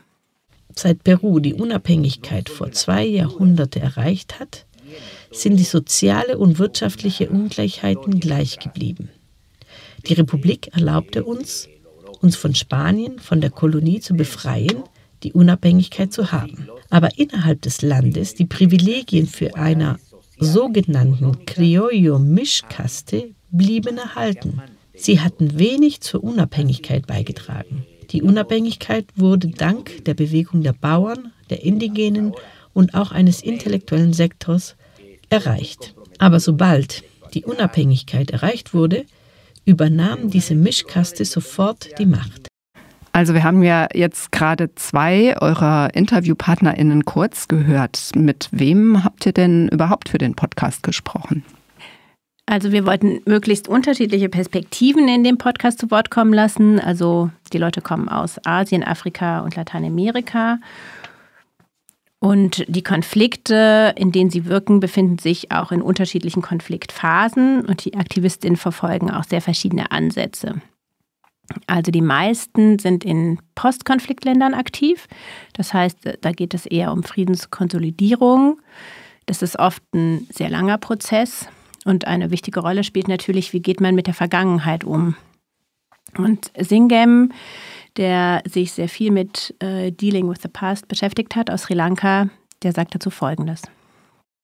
Seit 0.74 1.04
Peru 1.04 1.38
die 1.38 1.54
Unabhängigkeit 1.54 2.48
vor 2.48 2.72
zwei 2.72 3.04
Jahrhunderten 3.04 3.82
erreicht 3.82 4.40
hat, 4.40 4.66
sind 5.30 5.56
die 5.56 5.64
soziale 5.64 6.38
und 6.38 6.58
wirtschaftliche 6.58 7.30
Ungleichheiten 7.30 8.20
gleich 8.20 8.58
geblieben. 8.58 9.10
Die 10.06 10.14
Republik 10.14 10.70
erlaubte 10.74 11.24
uns, 11.24 11.68
uns 12.20 12.36
von 12.36 12.54
Spanien, 12.54 13.18
von 13.18 13.40
der 13.40 13.50
Kolonie 13.50 14.00
zu 14.00 14.14
befreien, 14.14 14.82
die 15.22 15.32
Unabhängigkeit 15.32 16.12
zu 16.12 16.32
haben, 16.32 16.68
aber 16.90 17.16
innerhalb 17.18 17.62
des 17.62 17.82
Landes 17.82 18.34
die 18.34 18.44
Privilegien 18.44 19.26
für 19.26 19.54
einer 19.54 19.98
sogenannten 20.38 21.44
Criollo-Mischkaste 21.46 23.30
blieben 23.50 23.98
erhalten. 23.98 24.60
Sie 24.94 25.20
hatten 25.20 25.58
wenig 25.58 26.00
zur 26.00 26.24
Unabhängigkeit 26.24 27.06
beigetragen. 27.06 27.86
Die 28.12 28.20
Unabhängigkeit 28.20 29.06
wurde 29.16 29.48
dank 29.48 30.04
der 30.04 30.12
Bewegung 30.12 30.62
der 30.62 30.74
Bauern, 30.74 31.32
der 31.48 31.64
Indigenen 31.64 32.34
und 32.74 32.94
auch 32.94 33.10
eines 33.10 33.42
intellektuellen 33.42 34.12
Sektors 34.12 34.76
erreicht. 35.30 35.94
Aber 36.18 36.38
sobald 36.38 37.04
die 37.32 37.44
Unabhängigkeit 37.44 38.30
erreicht 38.30 38.74
wurde, 38.74 39.06
übernahm 39.64 40.28
diese 40.28 40.54
Mischkaste 40.54 41.24
sofort 41.24 41.88
die 41.98 42.06
Macht. 42.06 42.48
Also 43.12 43.32
wir 43.32 43.44
haben 43.44 43.62
ja 43.62 43.88
jetzt 43.94 44.30
gerade 44.30 44.74
zwei 44.74 45.36
eurer 45.40 45.94
Interviewpartnerinnen 45.94 47.06
kurz 47.06 47.48
gehört. 47.48 48.10
Mit 48.14 48.48
wem 48.52 49.04
habt 49.04 49.24
ihr 49.24 49.32
denn 49.32 49.68
überhaupt 49.68 50.10
für 50.10 50.18
den 50.18 50.34
Podcast 50.34 50.82
gesprochen? 50.82 51.44
Also 52.46 52.72
wir 52.72 52.86
wollten 52.86 53.20
möglichst 53.24 53.68
unterschiedliche 53.68 54.28
Perspektiven 54.28 55.08
in 55.08 55.24
dem 55.24 55.38
Podcast 55.38 55.78
zu 55.78 55.90
Wort 55.90 56.10
kommen 56.10 56.32
lassen. 56.32 56.80
Also 56.80 57.30
die 57.52 57.58
Leute 57.58 57.80
kommen 57.80 58.08
aus 58.08 58.44
Asien, 58.44 58.82
Afrika 58.82 59.40
und 59.40 59.54
Lateinamerika. 59.54 60.58
Und 62.18 62.64
die 62.68 62.82
Konflikte, 62.82 63.94
in 63.96 64.12
denen 64.12 64.30
sie 64.30 64.46
wirken, 64.46 64.80
befinden 64.80 65.18
sich 65.18 65.50
auch 65.50 65.72
in 65.72 65.82
unterschiedlichen 65.82 66.40
Konfliktphasen 66.40 67.64
und 67.66 67.84
die 67.84 67.96
Aktivistinnen 67.96 68.56
verfolgen 68.56 69.10
auch 69.10 69.24
sehr 69.24 69.40
verschiedene 69.40 69.90
Ansätze. 69.90 70.60
Also 71.66 71.90
die 71.90 72.00
meisten 72.00 72.78
sind 72.78 73.04
in 73.04 73.40
Postkonfliktländern 73.54 74.54
aktiv. 74.54 75.08
Das 75.54 75.74
heißt, 75.74 76.18
da 76.20 76.32
geht 76.32 76.54
es 76.54 76.66
eher 76.66 76.92
um 76.92 77.02
Friedenskonsolidierung. 77.02 78.60
Das 79.26 79.42
ist 79.42 79.58
oft 79.58 79.82
ein 79.92 80.28
sehr 80.30 80.48
langer 80.48 80.78
Prozess. 80.78 81.48
Und 81.84 82.06
eine 82.06 82.30
wichtige 82.30 82.60
Rolle 82.60 82.84
spielt 82.84 83.08
natürlich, 83.08 83.52
wie 83.52 83.60
geht 83.60 83.80
man 83.80 83.94
mit 83.94 84.06
der 84.06 84.14
Vergangenheit 84.14 84.84
um. 84.84 85.16
Und 86.16 86.52
Singem, 86.58 87.32
der 87.96 88.42
sich 88.48 88.72
sehr 88.72 88.88
viel 88.88 89.10
mit 89.10 89.54
äh, 89.60 89.90
Dealing 89.90 90.28
with 90.28 90.38
the 90.42 90.48
Past 90.48 90.88
beschäftigt 90.88 91.36
hat 91.36 91.50
aus 91.50 91.62
Sri 91.62 91.74
Lanka, 91.74 92.28
der 92.62 92.72
sagt 92.72 92.94
dazu 92.94 93.10
Folgendes. 93.10 93.62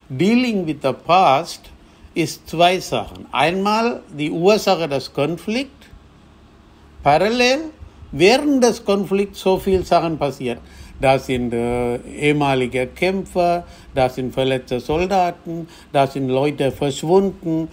Dealing 0.09 0.67
with 0.67 0.79
the 0.83 0.93
Past 0.93 1.71
ist 2.15 2.49
zwei 2.49 2.81
Sachen. 2.81 3.27
Einmal 3.33 4.03
die 4.09 4.31
Ursache 4.31 4.89
des 4.89 5.13
Konflikts 5.13 5.87
parallel 7.03 7.71
während 8.11 8.65
des 8.65 8.85
Konflikts 8.85 9.41
so 9.41 9.59
viele 9.59 9.85
Sachen 9.85 10.19
passiert. 10.19 10.59
Da 11.01 11.19
sind 11.19 11.53
äh, 11.53 11.97
ehemalige 11.97 12.89
Kämpfer, 12.89 13.65
da 13.95 14.09
sind 14.09 14.35
verletzte 14.35 14.81
Soldaten, 14.81 15.69
da 15.93 16.07
sind 16.07 16.29
Leute 16.29 16.73
verschwunden. 16.73 17.69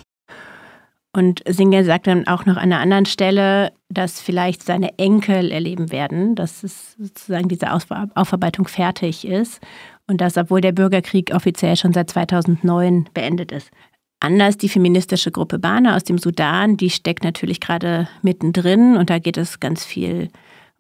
Und 1.11 1.41
Singer 1.47 1.83
sagt 1.85 2.07
dann 2.07 2.27
auch 2.27 2.45
noch 2.45 2.57
an 2.57 2.73
einer 2.73 2.79
anderen 2.79 3.05
Stelle, 3.05 3.71
dass 3.89 4.19
vielleicht 4.19 4.63
seine 4.63 4.99
Enkel 4.99 5.49
erleben 5.49 5.91
werden, 5.91 6.35
dass 6.35 6.61
es 6.61 6.93
sozusagen 6.99 7.47
diese 7.47 7.71
Aufarbeitung 7.71 8.67
fertig 8.67 9.25
ist 9.25 9.61
und 10.07 10.19
dass, 10.19 10.37
obwohl 10.37 10.61
der 10.61 10.73
Bürgerkrieg 10.73 11.33
offiziell 11.33 11.77
schon 11.77 11.93
seit 11.93 12.09
2009 12.09 13.09
beendet 13.13 13.51
ist. 13.53 13.71
Anders 14.19 14.57
die 14.57 14.69
feministische 14.69 15.31
Gruppe 15.31 15.57
Bana 15.57 15.95
aus 15.95 16.03
dem 16.03 16.17
Sudan, 16.17 16.77
die 16.77 16.89
steckt 16.89 17.23
natürlich 17.23 17.59
gerade 17.59 18.07
mittendrin 18.21 18.97
und 18.97 19.09
da 19.09 19.19
geht 19.19 19.37
es 19.37 19.59
ganz 19.59 19.85
viel 19.85 20.29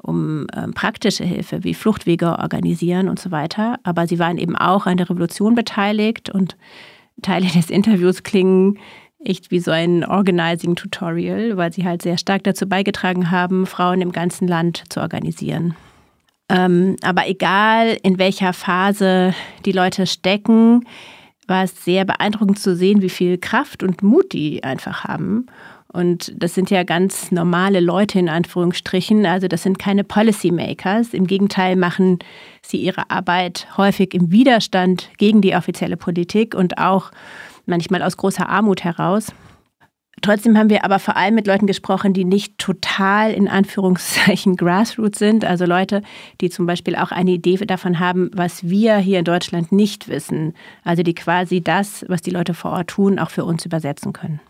um 0.05 0.47
ähm, 0.55 0.73
praktische 0.73 1.23
Hilfe 1.23 1.63
wie 1.63 1.73
Fluchtwege 1.73 2.39
organisieren 2.39 3.09
und 3.09 3.19
so 3.19 3.31
weiter. 3.31 3.79
Aber 3.83 4.07
sie 4.07 4.19
waren 4.19 4.37
eben 4.37 4.55
auch 4.55 4.85
an 4.85 4.97
der 4.97 5.09
Revolution 5.09 5.55
beteiligt 5.55 6.29
und 6.29 6.55
Teile 7.21 7.47
des 7.47 7.69
Interviews 7.69 8.23
klingen 8.23 8.77
echt 9.23 9.51
wie 9.51 9.59
so 9.59 9.71
ein 9.71 10.05
Organizing 10.05 10.75
Tutorial, 10.75 11.57
weil 11.57 11.73
sie 11.73 11.85
halt 11.85 12.01
sehr 12.01 12.17
stark 12.17 12.43
dazu 12.43 12.67
beigetragen 12.67 13.31
haben, 13.31 13.65
Frauen 13.65 14.01
im 14.01 14.11
ganzen 14.11 14.47
Land 14.47 14.83
zu 14.89 15.01
organisieren. 15.01 15.75
Ähm, 16.47 16.95
aber 17.01 17.27
egal, 17.27 17.97
in 18.03 18.19
welcher 18.19 18.53
Phase 18.53 19.33
die 19.65 19.71
Leute 19.71 20.05
stecken, 20.05 20.85
war 21.47 21.63
es 21.63 21.83
sehr 21.83 22.05
beeindruckend 22.05 22.59
zu 22.59 22.75
sehen, 22.75 23.01
wie 23.01 23.09
viel 23.09 23.37
Kraft 23.37 23.83
und 23.83 24.03
Mut 24.03 24.33
die 24.33 24.63
einfach 24.63 25.03
haben. 25.03 25.47
Und 25.95 26.33
das 26.35 26.53
sind 26.53 26.69
ja 26.69 26.83
ganz 26.83 27.31
normale 27.31 27.79
Leute 27.79 28.19
in 28.19 28.27
Anführungsstrichen. 28.27 29.25
Also 29.25 29.47
das 29.47 29.63
sind 29.63 29.79
keine 29.79 30.03
Policymakers. 30.03 31.13
Im 31.13 31.25
Gegenteil 31.25 31.77
machen 31.77 32.19
sie 32.61 32.77
ihre 32.77 33.09
Arbeit 33.09 33.67
häufig 33.77 34.13
im 34.13 34.29
Widerstand 34.31 35.09
gegen 35.17 35.41
die 35.41 35.55
offizielle 35.55 35.95
Politik 35.95 36.53
und 36.53 36.77
auch 36.77 37.11
manchmal 37.65 38.01
aus 38.01 38.17
großer 38.17 38.49
Armut 38.49 38.83
heraus. 38.83 39.27
Trotzdem 40.21 40.57
haben 40.57 40.69
wir 40.69 40.83
aber 40.83 40.99
vor 40.99 41.15
allem 41.15 41.35
mit 41.35 41.47
Leuten 41.47 41.67
gesprochen, 41.67 42.13
die 42.13 42.25
nicht 42.25 42.57
total 42.57 43.31
in 43.31 43.47
Anführungszeichen 43.47 44.55
Grassroots 44.57 45.19
sind. 45.19 45.45
Also 45.45 45.65
Leute, 45.65 46.01
die 46.41 46.49
zum 46.49 46.65
Beispiel 46.65 46.95
auch 46.95 47.11
eine 47.11 47.31
Idee 47.31 47.57
davon 47.57 47.99
haben, 47.99 48.31
was 48.33 48.67
wir 48.67 48.97
hier 48.97 49.19
in 49.19 49.25
Deutschland 49.25 49.71
nicht 49.71 50.09
wissen. 50.09 50.55
Also 50.83 51.03
die 51.03 51.15
quasi 51.15 51.61
das, 51.61 52.05
was 52.09 52.21
die 52.21 52.31
Leute 52.31 52.53
vor 52.53 52.71
Ort 52.71 52.87
tun, 52.87 53.19
auch 53.19 53.29
für 53.29 53.45
uns 53.45 53.65
übersetzen 53.65 54.13
können. 54.13 54.41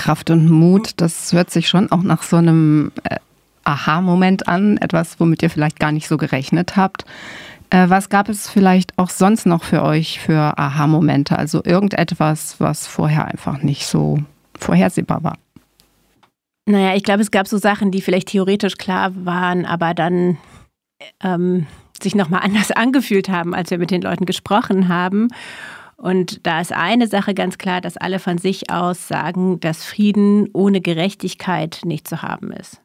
Kraft 0.00 0.30
und 0.30 0.48
Mut, 0.48 0.92
das 0.96 1.30
hört 1.34 1.50
sich 1.50 1.68
schon 1.68 1.92
auch 1.92 2.02
nach 2.02 2.22
so 2.22 2.36
einem 2.36 2.90
äh, 3.04 3.16
Aha-Moment 3.64 4.48
an, 4.48 4.78
etwas, 4.78 5.20
womit 5.20 5.42
ihr 5.42 5.50
vielleicht 5.50 5.78
gar 5.78 5.92
nicht 5.92 6.08
so 6.08 6.16
gerechnet 6.16 6.74
habt. 6.74 7.04
Äh, 7.68 7.90
was 7.90 8.08
gab 8.08 8.30
es 8.30 8.48
vielleicht 8.48 8.96
auch 8.96 9.10
sonst 9.10 9.44
noch 9.44 9.62
für 9.62 9.82
euch 9.82 10.18
für 10.18 10.58
Aha-Momente? 10.58 11.38
Also 11.38 11.62
irgendetwas, 11.62 12.56
was 12.58 12.86
vorher 12.86 13.26
einfach 13.26 13.62
nicht 13.62 13.84
so 13.84 14.18
vorhersehbar 14.58 15.22
war? 15.22 15.36
Naja, 16.64 16.96
ich 16.96 17.02
glaube, 17.02 17.20
es 17.20 17.30
gab 17.30 17.46
so 17.46 17.58
Sachen, 17.58 17.90
die 17.90 18.00
vielleicht 18.00 18.28
theoretisch 18.28 18.78
klar 18.78 19.12
waren, 19.26 19.66
aber 19.66 19.92
dann 19.92 20.38
ähm, 21.22 21.66
sich 22.02 22.14
nochmal 22.14 22.40
anders 22.44 22.70
angefühlt 22.70 23.28
haben, 23.28 23.54
als 23.54 23.70
wir 23.70 23.76
mit 23.76 23.90
den 23.90 24.00
Leuten 24.00 24.24
gesprochen 24.24 24.88
haben. 24.88 25.28
Und 26.00 26.46
da 26.46 26.62
ist 26.62 26.72
eine 26.72 27.08
Sache 27.08 27.34
ganz 27.34 27.58
klar, 27.58 27.82
dass 27.82 27.98
alle 27.98 28.20
von 28.20 28.38
sich 28.38 28.70
aus 28.70 29.06
sagen, 29.06 29.60
dass 29.60 29.84
Frieden 29.84 30.48
ohne 30.54 30.80
Gerechtigkeit 30.80 31.80
nicht 31.84 32.08
zu 32.08 32.22
haben 32.22 32.52
ist. 32.52 32.80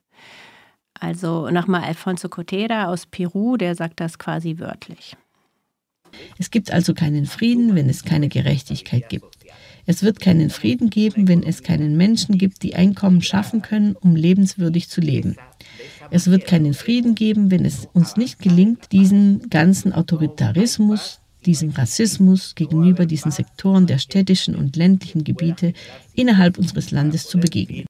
Also 1.00 1.50
nochmal 1.50 1.84
Alfonso 1.84 2.28
Cotera 2.28 2.88
aus 2.88 3.06
Peru, 3.06 3.56
der 3.56 3.74
sagt 3.76 4.02
das 4.02 4.20
quasi 4.20 4.60
wörtlich. 4.60 5.16
Es 6.38 6.52
gibt 6.52 6.72
also 6.72 6.94
keinen 6.94 7.26
Frieden, 7.26 7.74
wenn 7.74 7.90
es 7.90 8.04
keine 8.04 8.28
Gerechtigkeit 8.28 9.08
gibt. 9.08 9.38
Es 9.86 10.04
wird 10.04 10.20
keinen 10.20 10.50
Frieden 10.50 10.90
geben, 10.90 11.30
wenn 11.30 11.42
es 11.42 11.64
keinen 11.64 11.96
Menschen 11.96 12.38
gibt, 12.38 12.64
die 12.64 12.76
Einkommen 12.76 13.22
schaffen 13.22 13.62
können, 13.62 13.96
um 13.96 14.18
lebenswürdig 14.18 14.90
zu 14.90 15.00
leben. 15.00 15.38
Es 16.12 16.30
wird 16.30 16.48
keinen 16.48 16.74
Frieden 16.74 17.16
geben, 17.16 17.50
wenn 17.50 17.64
es 17.64 17.88
uns 17.94 18.18
nicht 18.18 18.40
gelingt, 18.40 18.92
diesen 18.92 19.50
ganzen 19.50 19.94
Autoritarismus, 19.94 21.22
diesem 21.46 21.72
Rassismus 21.72 22.56
gegenüber 22.56 23.06
diesen 23.06 23.32
Sektoren 23.32 23.88
der 23.88 23.98
städtischen 23.98 24.56
und 24.56 24.76
ländlichen 24.76 25.24
Gebiete 25.24 25.74
innerhalb 26.14 26.58
unseres 26.58 26.92
Landes 26.92 27.28
zu 27.28 27.40
begegnen. 27.40 27.86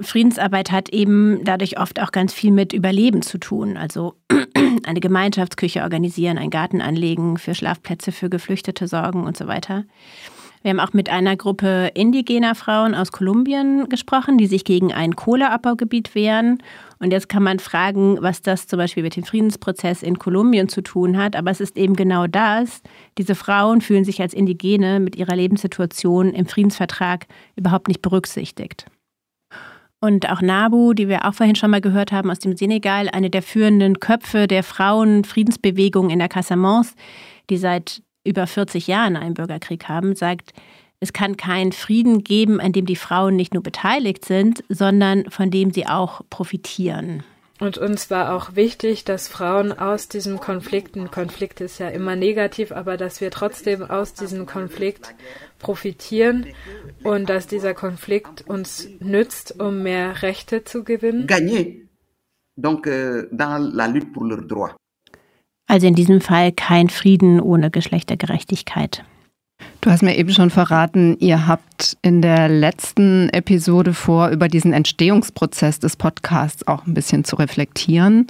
Friedensarbeit 0.00 0.70
hat 0.70 0.90
eben 0.90 1.40
dadurch 1.44 1.80
oft 1.80 2.00
auch 2.00 2.12
ganz 2.12 2.32
viel 2.32 2.52
mit 2.52 2.72
Überleben 2.72 3.22
zu 3.22 3.38
tun. 3.38 3.76
Also 3.76 4.14
eine 4.84 5.00
Gemeinschaftsküche 5.00 5.82
organisieren, 5.82 6.38
einen 6.38 6.50
Garten 6.50 6.80
anlegen, 6.80 7.36
für 7.36 7.54
Schlafplätze 7.54 8.12
für 8.12 8.30
Geflüchtete 8.30 8.86
sorgen 8.86 9.24
und 9.24 9.36
so 9.36 9.48
weiter. 9.48 9.84
Wir 10.62 10.70
haben 10.70 10.80
auch 10.80 10.92
mit 10.92 11.08
einer 11.08 11.36
Gruppe 11.36 11.90
indigener 11.94 12.54
Frauen 12.54 12.94
aus 12.94 13.12
Kolumbien 13.12 13.88
gesprochen, 13.88 14.38
die 14.38 14.46
sich 14.46 14.64
gegen 14.64 14.92
ein 14.92 15.14
Kohleabbaugebiet 15.14 16.14
wehren. 16.14 16.62
Und 17.00 17.12
jetzt 17.12 17.28
kann 17.28 17.42
man 17.42 17.58
fragen, 17.58 18.18
was 18.20 18.42
das 18.42 18.66
zum 18.66 18.78
Beispiel 18.78 19.02
mit 19.02 19.16
dem 19.16 19.22
Friedensprozess 19.22 20.02
in 20.02 20.18
Kolumbien 20.18 20.68
zu 20.68 20.82
tun 20.82 21.16
hat. 21.16 21.36
Aber 21.36 21.50
es 21.50 21.60
ist 21.60 21.76
eben 21.76 21.94
genau 21.94 22.26
das. 22.26 22.82
Diese 23.18 23.34
Frauen 23.34 23.80
fühlen 23.80 24.04
sich 24.04 24.20
als 24.20 24.34
Indigene 24.34 24.98
mit 24.98 25.16
ihrer 25.16 25.36
Lebenssituation 25.36 26.34
im 26.34 26.46
Friedensvertrag 26.46 27.26
überhaupt 27.56 27.88
nicht 27.88 28.02
berücksichtigt. 28.02 28.86
Und 30.00 30.30
auch 30.30 30.40
Nabu, 30.40 30.92
die 30.92 31.08
wir 31.08 31.24
auch 31.24 31.34
vorhin 31.34 31.56
schon 31.56 31.70
mal 31.70 31.80
gehört 31.80 32.12
haben 32.12 32.30
aus 32.30 32.38
dem 32.38 32.56
Senegal, 32.56 33.08
eine 33.08 33.30
der 33.30 33.42
führenden 33.42 33.98
Köpfe 33.98 34.46
der 34.46 34.62
Frauenfriedensbewegung 34.62 36.10
in 36.10 36.20
der 36.20 36.28
Casamance, 36.28 36.94
die 37.50 37.56
seit 37.56 38.02
über 38.24 38.46
40 38.46 38.86
Jahren 38.86 39.16
einen 39.16 39.34
Bürgerkrieg 39.34 39.88
haben, 39.88 40.14
sagt, 40.14 40.52
es 41.00 41.12
kann 41.12 41.36
keinen 41.36 41.72
Frieden 41.72 42.24
geben, 42.24 42.60
an 42.60 42.72
dem 42.72 42.86
die 42.86 42.96
Frauen 42.96 43.36
nicht 43.36 43.54
nur 43.54 43.62
beteiligt 43.62 44.24
sind, 44.24 44.64
sondern 44.68 45.30
von 45.30 45.50
dem 45.50 45.72
sie 45.72 45.86
auch 45.86 46.22
profitieren. 46.30 47.22
Und 47.60 47.76
uns 47.76 48.08
war 48.08 48.34
auch 48.34 48.54
wichtig, 48.54 49.04
dass 49.04 49.26
Frauen 49.26 49.72
aus 49.72 50.08
diesem 50.08 50.38
Konflikt, 50.38 50.94
ein 50.94 51.10
Konflikt 51.10 51.60
ist 51.60 51.78
ja 51.78 51.88
immer 51.88 52.14
negativ, 52.14 52.70
aber 52.70 52.96
dass 52.96 53.20
wir 53.20 53.32
trotzdem 53.32 53.82
aus 53.82 54.14
diesem 54.14 54.46
Konflikt 54.46 55.14
profitieren 55.58 56.46
und 57.02 57.28
dass 57.28 57.48
dieser 57.48 57.74
Konflikt 57.74 58.46
uns 58.46 58.88
nützt, 59.00 59.58
um 59.58 59.82
mehr 59.82 60.22
Rechte 60.22 60.62
zu 60.62 60.84
gewinnen. 60.84 61.26
Gagner. 61.26 61.64
donc 62.58 62.86
euh, 62.86 63.28
dans 63.32 63.58
la 63.58 63.86
lutte 63.86 64.12
pour 64.12 64.24
leurs 64.24 64.46
droits. 64.46 64.74
Also 65.66 65.86
in 65.86 65.94
diesem 65.94 66.20
Fall 66.20 66.52
kein 66.52 66.88
Frieden 66.88 67.40
ohne 67.40 67.70
Geschlechtergerechtigkeit. 67.70 69.04
Du 69.80 69.90
hast 69.90 70.02
mir 70.02 70.16
eben 70.16 70.32
schon 70.32 70.50
verraten, 70.50 71.16
ihr 71.20 71.46
habt 71.46 71.96
in 72.02 72.20
der 72.20 72.48
letzten 72.48 73.28
Episode 73.28 73.94
vor, 73.94 74.28
über 74.30 74.48
diesen 74.48 74.72
Entstehungsprozess 74.72 75.78
des 75.78 75.96
Podcasts 75.96 76.66
auch 76.66 76.86
ein 76.86 76.94
bisschen 76.94 77.22
zu 77.24 77.36
reflektieren. 77.36 78.26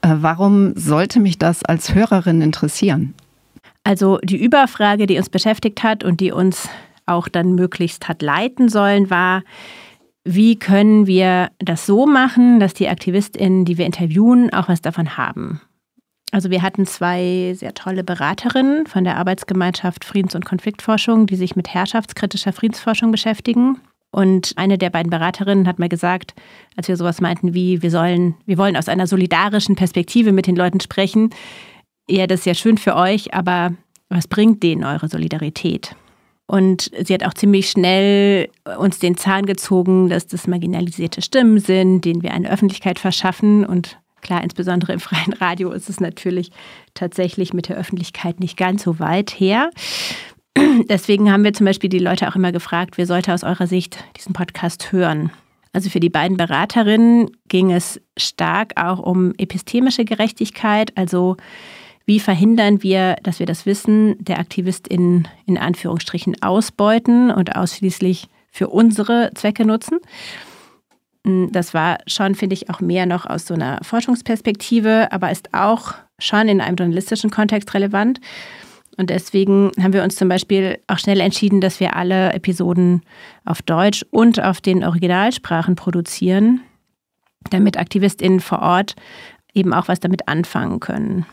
Äh, 0.00 0.16
warum 0.20 0.74
sollte 0.76 1.20
mich 1.20 1.38
das 1.38 1.62
als 1.64 1.94
Hörerin 1.94 2.40
interessieren? 2.40 3.14
Also 3.84 4.18
die 4.22 4.42
Überfrage, 4.42 5.06
die 5.06 5.18
uns 5.18 5.28
beschäftigt 5.28 5.82
hat 5.82 6.02
und 6.02 6.20
die 6.20 6.32
uns 6.32 6.68
auch 7.04 7.28
dann 7.28 7.54
möglichst 7.54 8.08
hat 8.08 8.22
leiten 8.22 8.70
sollen, 8.70 9.10
war, 9.10 9.42
wie 10.24 10.58
können 10.58 11.06
wir 11.06 11.50
das 11.58 11.84
so 11.84 12.06
machen, 12.06 12.58
dass 12.60 12.72
die 12.72 12.88
Aktivistinnen, 12.88 13.64
die 13.64 13.76
wir 13.76 13.86
interviewen, 13.86 14.52
auch 14.52 14.68
was 14.68 14.80
davon 14.80 15.18
haben. 15.18 15.60
Also 16.32 16.50
wir 16.50 16.62
hatten 16.62 16.86
zwei 16.86 17.54
sehr 17.56 17.74
tolle 17.74 18.04
Beraterinnen 18.04 18.86
von 18.86 19.04
der 19.04 19.16
Arbeitsgemeinschaft 19.16 20.04
Friedens- 20.04 20.34
und 20.34 20.44
Konfliktforschung, 20.44 21.26
die 21.26 21.36
sich 21.36 21.56
mit 21.56 21.68
herrschaftskritischer 21.68 22.52
Friedensforschung 22.52 23.10
beschäftigen. 23.10 23.80
Und 24.12 24.52
eine 24.56 24.78
der 24.78 24.90
beiden 24.90 25.10
Beraterinnen 25.10 25.66
hat 25.66 25.78
mal 25.78 25.88
gesagt, 25.88 26.34
als 26.76 26.88
wir 26.88 26.96
sowas 26.96 27.20
meinten 27.20 27.54
wie, 27.54 27.82
wir 27.82 27.90
sollen, 27.90 28.34
wir 28.46 28.58
wollen 28.58 28.76
aus 28.76 28.88
einer 28.88 29.06
solidarischen 29.06 29.76
Perspektive 29.76 30.32
mit 30.32 30.46
den 30.46 30.56
Leuten 30.56 30.80
sprechen. 30.80 31.30
Ja, 32.08 32.26
das 32.26 32.40
ist 32.40 32.46
ja 32.46 32.54
schön 32.54 32.78
für 32.78 32.96
euch, 32.96 33.34
aber 33.34 33.72
was 34.08 34.26
bringt 34.26 34.62
denen 34.62 34.84
eure 34.84 35.08
Solidarität? 35.08 35.94
Und 36.46 36.90
sie 37.04 37.14
hat 37.14 37.24
auch 37.24 37.34
ziemlich 37.34 37.70
schnell 37.70 38.48
uns 38.76 38.98
den 38.98 39.16
Zahn 39.16 39.46
gezogen, 39.46 40.08
dass 40.08 40.26
das 40.26 40.48
marginalisierte 40.48 41.22
Stimmen 41.22 41.60
sind, 41.60 42.04
denen 42.04 42.24
wir 42.24 42.32
eine 42.32 42.50
Öffentlichkeit 42.50 42.98
verschaffen. 42.98 43.64
Und 43.64 44.00
klar, 44.22 44.42
insbesondere 44.42 44.92
im 44.92 45.00
freien 45.00 45.32
Radio 45.34 45.70
ist 45.72 45.88
es 45.88 46.00
natürlich 46.00 46.50
tatsächlich 46.94 47.52
mit 47.52 47.68
der 47.68 47.76
Öffentlichkeit 47.76 48.40
nicht 48.40 48.56
ganz 48.56 48.82
so 48.82 48.98
weit 48.98 49.30
her. 49.30 49.70
Deswegen 50.88 51.30
haben 51.32 51.44
wir 51.44 51.52
zum 51.52 51.66
Beispiel 51.66 51.90
die 51.90 51.98
Leute 51.98 52.28
auch 52.28 52.36
immer 52.36 52.52
gefragt, 52.52 52.98
wer 52.98 53.06
sollte 53.06 53.32
aus 53.32 53.44
eurer 53.44 53.66
Sicht 53.66 54.04
diesen 54.16 54.32
Podcast 54.32 54.92
hören? 54.92 55.30
Also 55.72 55.88
für 55.88 56.00
die 56.00 56.10
beiden 56.10 56.36
Beraterinnen 56.36 57.30
ging 57.48 57.70
es 57.70 58.00
stark 58.16 58.72
auch 58.76 58.98
um 58.98 59.32
epistemische 59.38 60.04
Gerechtigkeit, 60.04 60.96
also 60.96 61.36
wie 62.06 62.18
verhindern 62.18 62.82
wir, 62.82 63.16
dass 63.22 63.38
wir 63.38 63.46
das 63.46 63.66
Wissen 63.66 64.16
der 64.18 64.40
AktivistInnen 64.40 65.28
in 65.46 65.56
Anführungsstrichen 65.56 66.42
ausbeuten 66.42 67.30
und 67.30 67.54
ausschließlich 67.54 68.26
für 68.50 68.68
unsere 68.68 69.30
Zwecke 69.34 69.64
nutzen? 69.64 69.98
Hm, 71.26 71.50
das 71.52 71.74
war 71.74 71.98
schon, 72.06 72.34
finde 72.34 72.54
ich, 72.54 72.70
auch 72.70 72.80
mehr 72.80 73.06
noch 73.06 73.26
aus 73.26 73.46
so 73.46 73.54
einer 73.54 73.78
Forschungsperspektive, 73.82 75.08
aber 75.12 75.30
ist 75.30 75.52
auch 75.52 75.94
schon 76.18 76.48
in 76.48 76.60
einem 76.60 76.76
journalistischen 76.76 77.30
Kontext 77.30 77.72
relevant. 77.74 78.20
Und 78.96 79.10
deswegen 79.10 79.70
haben 79.80 79.92
wir 79.92 80.02
uns 80.02 80.16
zum 80.16 80.28
Beispiel 80.28 80.78
auch 80.86 80.98
schnell 80.98 81.20
entschieden, 81.20 81.60
dass 81.60 81.80
wir 81.80 81.96
alle 81.96 82.32
Episoden 82.32 83.02
auf 83.44 83.62
Deutsch 83.62 84.04
und 84.10 84.42
auf 84.42 84.60
den 84.60 84.84
Originalsprachen 84.84 85.74
produzieren, 85.74 86.60
damit 87.50 87.78
AktivistInnen 87.78 88.40
vor 88.40 88.60
Ort 88.60 88.96
eben 89.54 89.72
auch 89.72 89.88
was 89.88 90.00
damit 90.00 90.28
anfangen 90.28 90.80
können. 90.80 91.24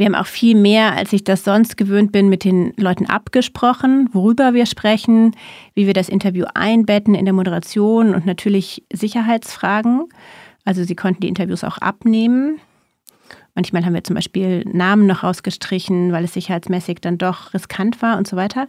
Wir 0.00 0.06
haben 0.06 0.14
auch 0.14 0.26
viel 0.26 0.56
mehr, 0.56 0.96
als 0.96 1.12
ich 1.12 1.24
das 1.24 1.44
sonst 1.44 1.76
gewöhnt 1.76 2.10
bin, 2.10 2.30
mit 2.30 2.42
den 2.42 2.72
Leuten 2.78 3.04
abgesprochen, 3.04 4.08
worüber 4.14 4.54
wir 4.54 4.64
sprechen, 4.64 5.36
wie 5.74 5.86
wir 5.86 5.92
das 5.92 6.08
Interview 6.08 6.46
einbetten 6.54 7.14
in 7.14 7.26
der 7.26 7.34
Moderation 7.34 8.14
und 8.14 8.24
natürlich 8.24 8.82
Sicherheitsfragen. 8.90 10.06
Also 10.64 10.84
sie 10.84 10.96
konnten 10.96 11.20
die 11.20 11.28
Interviews 11.28 11.64
auch 11.64 11.76
abnehmen. 11.76 12.62
Manchmal 13.54 13.84
haben 13.84 13.92
wir 13.92 14.02
zum 14.02 14.14
Beispiel 14.14 14.64
Namen 14.64 15.06
noch 15.06 15.22
rausgestrichen, 15.22 16.12
weil 16.12 16.24
es 16.24 16.32
sicherheitsmäßig 16.32 17.02
dann 17.02 17.18
doch 17.18 17.52
riskant 17.52 18.00
war 18.00 18.16
und 18.16 18.26
so 18.26 18.38
weiter. 18.38 18.68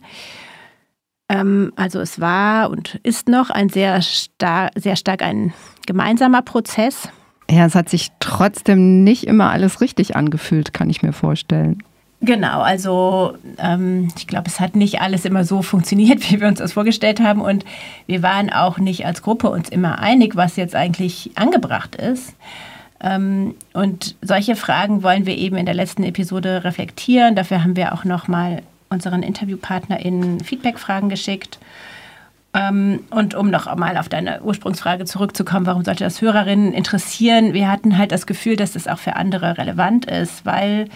Ähm, 1.29 1.71
also 1.77 2.01
es 2.01 2.19
war 2.19 2.69
und 2.69 2.99
ist 3.03 3.29
noch 3.29 3.51
ein 3.51 3.69
sehr, 3.69 4.01
star 4.01 4.69
sehr 4.75 4.97
stark 4.97 5.21
ein 5.21 5.53
gemeinsamer 5.87 6.41
Prozess. 6.41 7.07
Ja, 7.51 7.65
es 7.65 7.75
hat 7.75 7.89
sich 7.89 8.07
trotzdem 8.19 9.03
nicht 9.03 9.25
immer 9.27 9.51
alles 9.51 9.81
richtig 9.81 10.15
angefühlt, 10.15 10.73
kann 10.73 10.89
ich 10.89 11.03
mir 11.03 11.11
vorstellen. 11.11 11.83
Genau, 12.21 12.61
also 12.61 13.35
ähm, 13.57 14.07
ich 14.15 14.25
glaube, 14.27 14.47
es 14.47 14.61
hat 14.61 14.75
nicht 14.75 15.01
alles 15.01 15.25
immer 15.25 15.43
so 15.43 15.61
funktioniert, 15.61 16.19
wie 16.31 16.39
wir 16.39 16.47
uns 16.47 16.59
das 16.59 16.73
vorgestellt 16.73 17.19
haben. 17.19 17.41
Und 17.41 17.65
wir 18.07 18.23
waren 18.23 18.49
auch 18.51 18.77
nicht 18.77 19.05
als 19.05 19.21
Gruppe 19.21 19.49
uns 19.49 19.67
immer 19.67 19.99
einig, 19.99 20.37
was 20.37 20.55
jetzt 20.55 20.75
eigentlich 20.75 21.31
angebracht 21.35 21.95
ist. 21.95 22.35
Ähm, 23.01 23.55
und 23.73 24.15
solche 24.21 24.55
Fragen 24.55 25.03
wollen 25.03 25.25
wir 25.25 25.37
eben 25.37 25.57
in 25.57 25.65
der 25.65 25.75
letzten 25.75 26.03
Episode 26.03 26.63
reflektieren. 26.63 27.35
Dafür 27.35 27.65
haben 27.65 27.75
wir 27.75 27.93
auch 27.93 28.05
nochmal 28.05 28.61
unseren 28.89 29.23
InterviewpartnerInnen 29.23 30.39
Feedback-Fragen 30.39 31.09
geschickt. 31.09 31.59
Ähm, 32.53 33.03
und 33.11 33.33
um 33.33 33.49
noch 33.49 33.67
einmal 33.67 33.97
auf 33.97 34.09
deine 34.09 34.41
Ursprungsfrage 34.41 35.05
zurückzukommen, 35.05 35.65
warum 35.65 35.85
sollte 35.85 36.03
das 36.03 36.21
Hörerinnen 36.21 36.73
interessieren? 36.73 37.53
Wir 37.53 37.71
hatten 37.71 37.97
halt 37.97 38.11
das 38.11 38.27
Gefühl, 38.27 38.57
dass 38.57 38.73
das 38.73 38.87
auch 38.87 38.99
für 38.99 39.15
andere 39.15 39.57
relevant 39.57 40.05
ist, 40.05 40.45
weil 40.45 40.89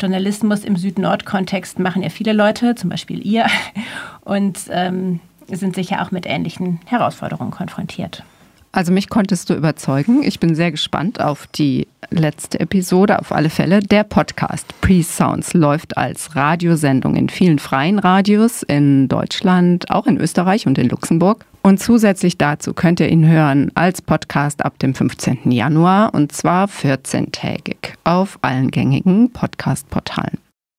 Journalismus 0.00 0.64
im 0.64 0.76
Süd-Nord-Kontext 0.76 1.78
machen 1.78 2.02
ja 2.02 2.10
viele 2.10 2.32
Leute, 2.32 2.76
zum 2.76 2.90
Beispiel 2.90 3.26
ihr, 3.26 3.46
und 4.20 4.58
ähm, 4.70 5.20
sind 5.48 5.74
sicher 5.74 6.02
auch 6.02 6.12
mit 6.12 6.26
ähnlichen 6.26 6.80
Herausforderungen 6.86 7.50
konfrontiert. 7.50 8.22
Also 8.72 8.92
mich 8.92 9.08
konntest 9.08 9.50
du 9.50 9.54
überzeugen. 9.54 10.22
Ich 10.22 10.38
bin 10.38 10.54
sehr 10.54 10.70
gespannt 10.70 11.20
auf 11.20 11.48
die 11.48 11.88
letzte 12.10 12.60
Episode. 12.60 13.18
Auf 13.18 13.32
alle 13.32 13.50
Fälle. 13.50 13.80
Der 13.80 14.04
Podcast 14.04 14.66
Pre-Sounds 14.80 15.54
läuft 15.54 15.96
als 15.96 16.36
Radiosendung 16.36 17.16
in 17.16 17.28
vielen 17.28 17.58
freien 17.58 17.98
Radios 17.98 18.62
in 18.62 19.08
Deutschland, 19.08 19.90
auch 19.90 20.06
in 20.06 20.18
Österreich 20.18 20.66
und 20.66 20.78
in 20.78 20.88
Luxemburg. 20.88 21.44
Und 21.62 21.80
zusätzlich 21.80 22.38
dazu 22.38 22.72
könnt 22.72 23.00
ihr 23.00 23.08
ihn 23.08 23.26
hören 23.26 23.70
als 23.74 24.00
Podcast 24.00 24.64
ab 24.64 24.78
dem 24.78 24.94
15. 24.94 25.50
Januar 25.50 26.14
und 26.14 26.32
zwar 26.32 26.66
14-tägig 26.66 27.94
auf 28.04 28.38
allen 28.40 28.70
gängigen 28.70 29.30
Podcast-Portalen. 29.30 30.38